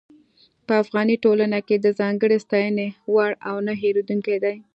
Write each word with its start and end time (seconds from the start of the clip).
په 0.67 0.73
افغاني 0.83 1.15
ټولنه 1.23 1.59
کې 1.67 1.75
د 1.79 1.87
ځانګړې 1.99 2.37
ستاينې 2.45 2.87
وړ 3.13 3.31
او 3.49 3.55
نۀ 3.65 3.73
هېرېدونکي 3.83 4.35
دي. 4.43 4.55